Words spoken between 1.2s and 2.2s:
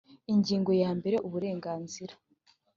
uburenganzira